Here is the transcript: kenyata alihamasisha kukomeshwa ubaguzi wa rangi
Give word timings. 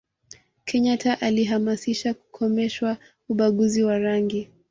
kenyata 0.65 1.19
alihamasisha 1.21 2.13
kukomeshwa 2.13 2.97
ubaguzi 3.29 3.83
wa 3.83 3.99
rangi 3.99 4.49